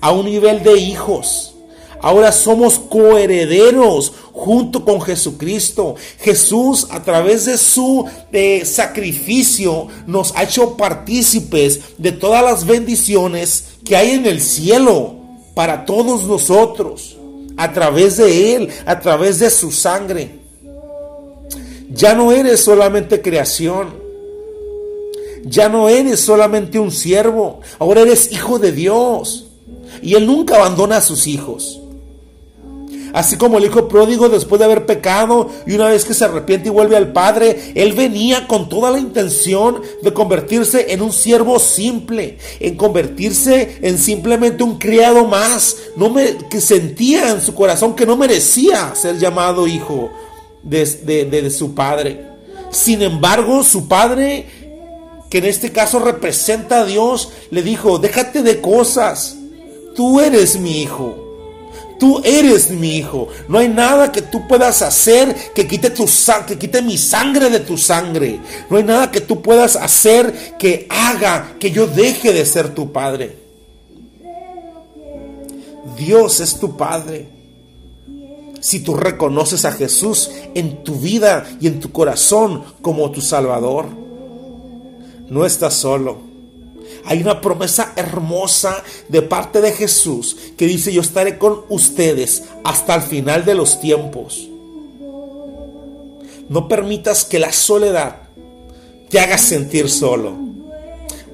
a 0.00 0.10
un 0.10 0.26
nivel 0.26 0.64
de 0.64 0.78
hijos. 0.78 1.54
Ahora 2.00 2.32
somos 2.32 2.80
coherederos 2.80 4.12
junto 4.32 4.84
con 4.84 5.00
Jesucristo. 5.00 5.94
Jesús 6.18 6.88
a 6.90 7.04
través 7.04 7.44
de 7.44 7.56
su 7.56 8.04
eh, 8.32 8.64
sacrificio 8.64 9.86
nos 10.08 10.34
ha 10.34 10.42
hecho 10.42 10.76
partícipes 10.76 11.78
de 11.98 12.10
todas 12.10 12.42
las 12.42 12.66
bendiciones 12.66 13.66
que 13.84 13.94
hay 13.94 14.10
en 14.10 14.26
el 14.26 14.40
cielo 14.40 15.14
para 15.54 15.84
todos 15.84 16.24
nosotros. 16.24 17.16
A 17.56 17.72
través 17.72 18.16
de 18.16 18.56
Él, 18.56 18.70
a 18.86 18.98
través 18.98 19.38
de 19.38 19.50
su 19.50 19.70
sangre. 19.70 20.41
Ya 21.94 22.14
no 22.14 22.32
eres 22.32 22.60
solamente 22.60 23.20
creación. 23.20 23.94
Ya 25.44 25.68
no 25.68 25.88
eres 25.88 26.20
solamente 26.20 26.78
un 26.78 26.90
siervo. 26.90 27.60
Ahora 27.78 28.02
eres 28.02 28.32
hijo 28.32 28.58
de 28.58 28.72
Dios. 28.72 29.46
Y 30.00 30.14
Él 30.14 30.26
nunca 30.26 30.56
abandona 30.56 30.98
a 30.98 31.02
sus 31.02 31.26
hijos. 31.26 31.80
Así 33.12 33.36
como 33.36 33.58
el 33.58 33.66
hijo 33.66 33.88
pródigo 33.88 34.30
después 34.30 34.58
de 34.58 34.64
haber 34.64 34.86
pecado 34.86 35.50
y 35.66 35.74
una 35.74 35.88
vez 35.88 36.06
que 36.06 36.14
se 36.14 36.24
arrepiente 36.24 36.68
y 36.68 36.72
vuelve 36.72 36.96
al 36.96 37.12
Padre, 37.12 37.72
él 37.74 37.92
venía 37.92 38.48
con 38.48 38.70
toda 38.70 38.90
la 38.90 38.98
intención 38.98 39.82
de 40.00 40.14
convertirse 40.14 40.94
en 40.94 41.02
un 41.02 41.12
siervo 41.12 41.58
simple, 41.58 42.38
en 42.58 42.74
convertirse 42.74 43.80
en 43.82 43.98
simplemente 43.98 44.62
un 44.62 44.78
criado 44.78 45.26
más, 45.26 45.76
no 45.94 46.08
me, 46.08 46.38
que 46.48 46.62
sentía 46.62 47.32
en 47.32 47.42
su 47.42 47.54
corazón 47.54 47.94
que 47.94 48.06
no 48.06 48.16
merecía 48.16 48.94
ser 48.94 49.18
llamado 49.18 49.66
hijo 49.66 50.10
de, 50.62 50.84
de 50.84 51.50
su 51.50 51.74
Padre. 51.74 52.26
Sin 52.70 53.02
embargo, 53.02 53.62
su 53.62 53.86
Padre, 53.86 54.46
que 55.28 55.38
en 55.38 55.44
este 55.44 55.72
caso 55.72 55.98
representa 55.98 56.80
a 56.80 56.84
Dios, 56.84 57.30
le 57.50 57.62
dijo, 57.62 57.98
déjate 57.98 58.42
de 58.42 58.60
cosas, 58.60 59.36
tú 59.94 60.20
eres 60.20 60.58
mi 60.58 60.82
hijo. 60.82 61.22
Tú 61.98 62.20
eres 62.24 62.68
mi 62.70 62.96
hijo. 62.96 63.28
No 63.46 63.58
hay 63.58 63.68
nada 63.68 64.10
que 64.10 64.22
tú 64.22 64.48
puedas 64.48 64.82
hacer 64.82 65.36
que 65.54 65.68
quite, 65.68 65.88
tu, 65.90 66.04
que 66.48 66.58
quite 66.58 66.82
mi 66.82 66.98
sangre 66.98 67.48
de 67.48 67.60
tu 67.60 67.78
sangre. 67.78 68.40
No 68.68 68.78
hay 68.78 68.82
nada 68.82 69.12
que 69.12 69.20
tú 69.20 69.40
puedas 69.40 69.76
hacer 69.76 70.56
que 70.58 70.88
haga 70.90 71.54
que 71.60 71.70
yo 71.70 71.86
deje 71.86 72.32
de 72.32 72.44
ser 72.44 72.74
tu 72.74 72.90
padre. 72.90 73.36
Dios 75.96 76.40
es 76.40 76.58
tu 76.58 76.76
padre. 76.76 77.41
Si 78.62 78.78
tú 78.78 78.94
reconoces 78.94 79.64
a 79.64 79.72
Jesús 79.72 80.30
en 80.54 80.84
tu 80.84 80.94
vida 80.94 81.44
y 81.60 81.66
en 81.66 81.80
tu 81.80 81.90
corazón 81.90 82.62
como 82.80 83.10
tu 83.10 83.20
Salvador, 83.20 83.86
no 85.28 85.44
estás 85.44 85.74
solo. 85.74 86.18
Hay 87.04 87.20
una 87.20 87.40
promesa 87.40 87.92
hermosa 87.96 88.80
de 89.08 89.20
parte 89.20 89.60
de 89.60 89.72
Jesús 89.72 90.36
que 90.56 90.68
dice, 90.68 90.92
yo 90.92 91.00
estaré 91.00 91.38
con 91.38 91.62
ustedes 91.70 92.44
hasta 92.62 92.94
el 92.94 93.02
final 93.02 93.44
de 93.44 93.56
los 93.56 93.80
tiempos. 93.80 94.48
No 96.48 96.68
permitas 96.68 97.24
que 97.24 97.40
la 97.40 97.52
soledad 97.52 98.28
te 99.08 99.18
haga 99.18 99.38
sentir 99.38 99.90
solo. 99.90 100.36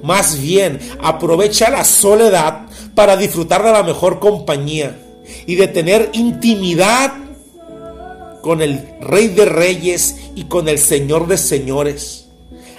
Más 0.01 0.41
bien, 0.41 0.79
aprovecha 0.99 1.69
la 1.69 1.83
soledad 1.83 2.65
para 2.95 3.15
disfrutar 3.17 3.63
de 3.63 3.71
la 3.71 3.83
mejor 3.83 4.19
compañía 4.19 5.05
y 5.45 5.55
de 5.55 5.67
tener 5.67 6.09
intimidad 6.13 7.13
con 8.41 8.61
el 8.61 8.81
Rey 9.01 9.27
de 9.27 9.45
Reyes 9.45 10.15
y 10.35 10.45
con 10.45 10.69
el 10.69 10.79
Señor 10.79 11.27
de 11.27 11.37
Señores. 11.37 12.27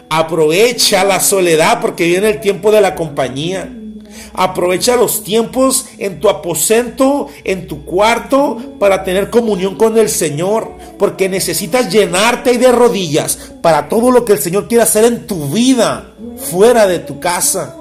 Aprovecha 0.09 1.05
la 1.05 1.21
soledad 1.21 1.81
porque 1.81 2.07
viene 2.07 2.31
el 2.31 2.41
tiempo 2.41 2.73
de 2.73 2.81
la 2.81 2.95
compañía. 2.95 3.73
Aprovecha 4.33 4.97
los 4.97 5.23
tiempos 5.23 5.87
en 5.99 6.19
tu 6.19 6.29
aposento, 6.29 7.29
en 7.45 7.67
tu 7.67 7.85
cuarto, 7.85 8.57
para 8.79 9.05
tener 9.05 9.31
comunión 9.31 9.77
con 9.77 9.97
el 9.99 10.09
Señor. 10.09 10.73
Porque 10.99 11.29
necesitas 11.29 11.93
llenarte 11.93 12.59
de 12.59 12.73
rodillas 12.73 13.39
para 13.63 13.89
todo 13.89 14.11
lo 14.11 14.25
que 14.25 14.33
el 14.33 14.41
Señor 14.41 14.67
quiere 14.67 14.83
hacer 14.83 15.05
en 15.05 15.27
tu 15.27 15.49
vida, 15.49 16.15
fuera 16.51 16.87
de 16.87 16.99
tu 16.99 17.21
casa. 17.21 17.77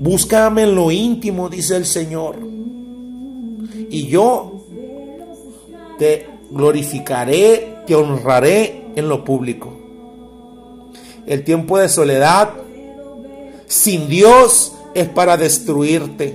Búscame 0.00 0.62
en 0.62 0.74
lo 0.74 0.90
íntimo, 0.90 1.48
dice 1.48 1.76
el 1.76 1.86
Señor. 1.86 2.36
Y 3.90 4.06
yo 4.06 4.64
te 5.98 6.26
glorificaré, 6.50 7.82
te 7.86 7.94
honraré 7.94 8.86
en 8.96 9.08
lo 9.08 9.24
público 9.24 9.80
el 11.30 11.44
tiempo 11.44 11.78
de 11.78 11.88
soledad 11.88 12.50
sin 13.68 14.08
Dios 14.08 14.72
es 14.94 15.08
para 15.08 15.36
destruirte. 15.36 16.34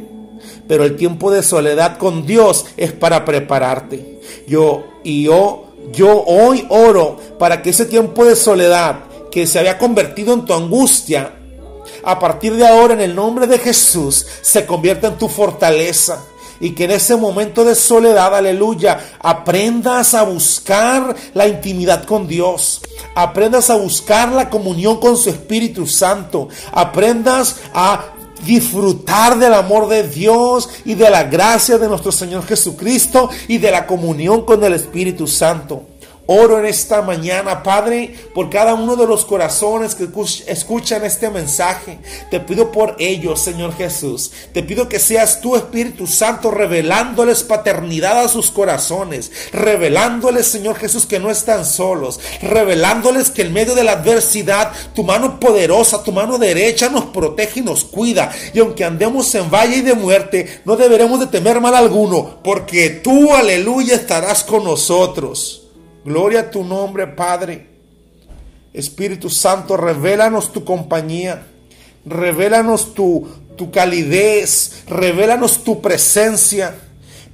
Pero 0.69 0.85
el 0.85 0.95
tiempo 0.95 1.31
de 1.31 1.43
soledad 1.43 1.97
con 1.97 2.25
Dios 2.25 2.65
es 2.77 2.93
para 2.93 3.25
prepararte. 3.25 4.21
Yo 4.47 4.85
y 5.03 5.23
yo, 5.23 5.65
yo 5.91 6.23
hoy 6.23 6.65
oro 6.69 7.17
para 7.37 7.61
que 7.61 7.71
ese 7.71 7.85
tiempo 7.85 8.23
de 8.23 8.37
soledad 8.37 8.99
que 9.31 9.45
se 9.45 9.59
había 9.59 9.77
convertido 9.77 10.33
en 10.33 10.45
tu 10.45 10.53
angustia, 10.53 11.33
a 12.03 12.17
partir 12.17 12.55
de 12.55 12.65
ahora 12.65 12.93
en 12.93 13.01
el 13.01 13.13
nombre 13.13 13.47
de 13.47 13.59
Jesús, 13.59 14.25
se 14.41 14.65
convierta 14.65 15.07
en 15.07 15.17
tu 15.17 15.27
fortaleza 15.27 16.23
y 16.59 16.71
que 16.71 16.85
en 16.85 16.91
ese 16.91 17.15
momento 17.15 17.63
de 17.63 17.75
soledad, 17.75 18.35
aleluya, 18.35 18.99
aprendas 19.19 20.13
a 20.13 20.23
buscar 20.23 21.15
la 21.33 21.47
intimidad 21.47 22.05
con 22.05 22.27
Dios. 22.27 22.81
Aprendas 23.15 23.69
a 23.69 23.75
buscar 23.75 24.29
la 24.31 24.49
comunión 24.49 24.99
con 24.99 25.17
su 25.17 25.29
Espíritu 25.29 25.87
Santo. 25.87 26.49
Aprendas 26.71 27.57
a 27.73 28.05
disfrutar 28.45 29.37
del 29.37 29.53
amor 29.53 29.87
de 29.87 30.07
Dios 30.07 30.69
y 30.85 30.93
de 30.93 31.09
la 31.09 31.23
gracia 31.23 31.77
de 31.77 31.87
nuestro 31.87 32.11
Señor 32.11 32.45
Jesucristo 32.45 33.29
y 33.47 33.57
de 33.57 33.71
la 33.71 33.87
comunión 33.87 34.45
con 34.45 34.63
el 34.63 34.73
Espíritu 34.73 35.27
Santo. 35.27 35.94
Oro 36.27 36.57
en 36.57 36.65
esta 36.65 37.03
mañana, 37.03 37.61
Padre, 37.61 38.15
por 38.33 38.49
cada 38.49 38.73
uno 38.73 38.95
de 38.95 39.05
los 39.05 39.25
corazones 39.25 39.93
que 39.93 40.07
escuchan 40.47 41.05
este 41.05 41.29
mensaje. 41.29 41.99
Te 42.31 42.39
pido 42.39 42.71
por 42.71 42.95
ellos, 42.97 43.41
Señor 43.41 43.75
Jesús. 43.75 44.31
Te 44.51 44.63
pido 44.63 44.89
que 44.89 44.99
seas 44.99 45.39
tu 45.39 45.55
Espíritu 45.55 46.07
Santo 46.07 46.49
revelándoles 46.49 47.43
paternidad 47.43 48.21
a 48.21 48.27
sus 48.27 48.49
corazones. 48.49 49.31
Revelándoles, 49.51 50.47
Señor 50.47 50.77
Jesús, 50.77 51.05
que 51.05 51.19
no 51.19 51.29
están 51.29 51.63
solos. 51.63 52.19
Revelándoles 52.41 53.29
que 53.29 53.43
en 53.43 53.53
medio 53.53 53.75
de 53.75 53.83
la 53.83 53.91
adversidad, 53.91 54.71
tu 54.95 55.03
mano 55.03 55.39
poderosa, 55.39 56.03
tu 56.03 56.11
mano 56.11 56.39
derecha 56.39 56.89
nos 56.89 57.05
protege 57.05 57.59
y 57.59 57.63
nos 57.63 57.83
cuida. 57.83 58.31
Y 58.51 58.59
aunque 58.59 58.83
andemos 58.83 59.33
en 59.35 59.51
valle 59.51 59.77
y 59.77 59.81
de 59.81 59.93
muerte, 59.93 60.61
no 60.65 60.75
deberemos 60.75 61.19
de 61.19 61.27
temer 61.27 61.61
mal 61.61 61.75
alguno, 61.75 62.39
porque 62.43 62.89
tú, 62.89 63.35
aleluya, 63.35 63.93
estarás 63.93 64.43
con 64.43 64.63
nosotros. 64.63 65.64
Gloria 66.05 66.41
a 66.41 66.51
tu 66.51 66.63
nombre, 66.63 67.07
Padre. 67.07 67.65
Espíritu 68.71 69.27
Santo, 69.27 69.75
revélanos 69.75 70.51
tu 70.51 70.63
compañía. 70.63 71.47
Revélanos 72.05 72.93
tu, 72.93 73.27
tu 73.57 73.71
calidez. 73.71 74.83
Revélanos 74.87 75.63
tu 75.63 75.81
presencia. 75.81 76.75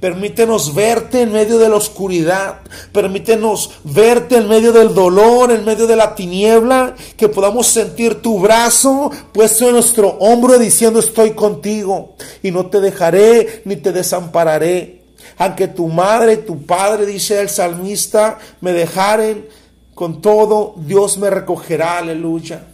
Permítenos 0.00 0.74
verte 0.74 1.20
en 1.20 1.32
medio 1.32 1.58
de 1.58 1.68
la 1.68 1.76
oscuridad. 1.76 2.62
Permítenos 2.92 3.72
verte 3.84 4.38
en 4.38 4.48
medio 4.48 4.72
del 4.72 4.94
dolor, 4.94 5.52
en 5.52 5.66
medio 5.66 5.86
de 5.86 5.96
la 5.96 6.14
tiniebla. 6.14 6.96
Que 7.18 7.28
podamos 7.28 7.66
sentir 7.66 8.22
tu 8.22 8.40
brazo 8.40 9.10
puesto 9.34 9.66
en 9.66 9.74
nuestro 9.74 10.08
hombro 10.18 10.58
diciendo 10.58 10.98
estoy 10.98 11.32
contigo. 11.32 12.16
Y 12.42 12.50
no 12.50 12.70
te 12.70 12.80
dejaré 12.80 13.60
ni 13.66 13.76
te 13.76 13.92
desampararé 13.92 15.01
aunque 15.38 15.68
tu 15.68 15.88
madre, 15.88 16.36
tu 16.36 16.64
padre, 16.64 17.06
dice 17.06 17.40
el 17.40 17.48
salmista, 17.48 18.38
me 18.60 18.72
dejaren 18.72 19.46
con 19.94 20.20
todo, 20.20 20.74
Dios 20.76 21.18
me 21.18 21.30
recogerá, 21.30 21.98
aleluya. 21.98 22.66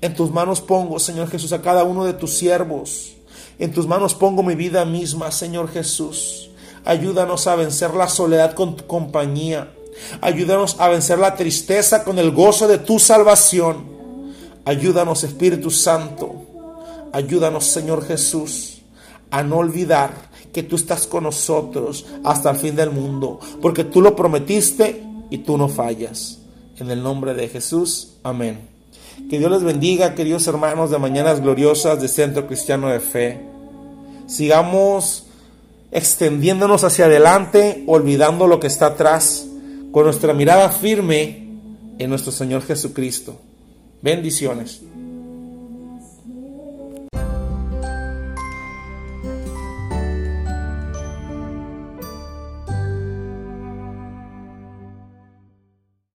En 0.00 0.14
tus 0.14 0.30
manos 0.30 0.60
pongo, 0.60 0.98
Señor 0.98 1.30
Jesús, 1.30 1.52
a 1.52 1.62
cada 1.62 1.84
uno 1.84 2.04
de 2.04 2.12
tus 2.12 2.34
siervos. 2.34 3.14
En 3.58 3.72
tus 3.72 3.86
manos 3.86 4.14
pongo 4.14 4.42
mi 4.42 4.54
vida 4.54 4.84
misma, 4.84 5.30
Señor 5.30 5.70
Jesús. 5.70 6.50
Ayúdanos 6.84 7.46
a 7.46 7.56
vencer 7.56 7.94
la 7.94 8.08
soledad 8.08 8.52
con 8.52 8.76
tu 8.76 8.86
compañía. 8.86 9.72
Ayúdanos 10.20 10.76
a 10.78 10.88
vencer 10.88 11.18
la 11.18 11.36
tristeza 11.36 12.04
con 12.04 12.18
el 12.18 12.32
gozo 12.32 12.68
de 12.68 12.78
tu 12.78 12.98
salvación. 12.98 13.86
Ayúdanos, 14.64 15.24
Espíritu 15.24 15.70
Santo. 15.70 16.34
Ayúdanos, 17.12 17.66
Señor 17.66 18.04
Jesús, 18.04 18.73
a 19.30 19.42
no 19.42 19.56
olvidar 19.56 20.30
que 20.52 20.62
tú 20.62 20.76
estás 20.76 21.06
con 21.06 21.24
nosotros 21.24 22.06
hasta 22.22 22.50
el 22.50 22.56
fin 22.56 22.76
del 22.76 22.90
mundo, 22.90 23.40
porque 23.60 23.84
tú 23.84 24.00
lo 24.00 24.14
prometiste 24.14 25.02
y 25.30 25.38
tú 25.38 25.58
no 25.58 25.68
fallas. 25.68 26.38
En 26.78 26.90
el 26.90 27.02
nombre 27.02 27.34
de 27.34 27.48
Jesús, 27.48 28.14
amén. 28.22 28.68
Que 29.28 29.38
Dios 29.38 29.50
les 29.50 29.62
bendiga, 29.62 30.14
queridos 30.14 30.46
hermanos 30.46 30.90
de 30.90 30.98
Mañanas 30.98 31.40
Gloriosas 31.40 32.00
de 32.00 32.08
Centro 32.08 32.46
Cristiano 32.46 32.88
de 32.88 33.00
Fe. 33.00 33.40
Sigamos 34.26 35.26
extendiéndonos 35.90 36.82
hacia 36.84 37.06
adelante, 37.06 37.84
olvidando 37.86 38.46
lo 38.46 38.58
que 38.58 38.66
está 38.66 38.86
atrás, 38.86 39.46
con 39.92 40.04
nuestra 40.04 40.34
mirada 40.34 40.68
firme 40.70 41.48
en 41.98 42.10
nuestro 42.10 42.32
Señor 42.32 42.62
Jesucristo. 42.62 43.36
Bendiciones. 44.02 44.82